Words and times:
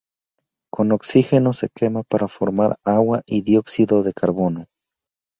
Con 0.73 0.91
oxígeno 0.99 1.49
se 1.53 1.67
quema 1.69 2.01
para 2.01 2.27
formar 2.37 2.75
agua 2.83 3.21
y 3.27 3.43
dióxido 3.43 4.01
de 4.01 4.13
carbono. 4.13 4.65